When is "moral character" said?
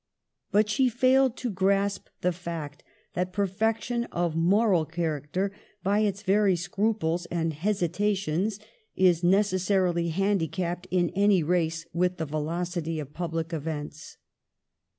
4.35-5.51